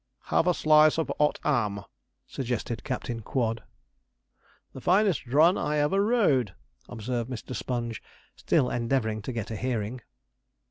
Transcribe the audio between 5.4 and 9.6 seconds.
I ever rode!' observed Mr. Sponge, still endeavouring to get a